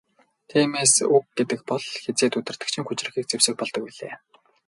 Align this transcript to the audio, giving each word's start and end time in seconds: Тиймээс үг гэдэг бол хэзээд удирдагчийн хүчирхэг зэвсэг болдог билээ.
Тиймээс 0.49 0.93
үг 1.15 1.25
гэдэг 1.37 1.59
бол 1.69 1.85
хэзээд 2.03 2.33
удирдагчийн 2.39 2.85
хүчирхэг 2.87 3.25
зэвсэг 3.29 3.55
болдог 3.57 3.83
билээ. 3.85 4.13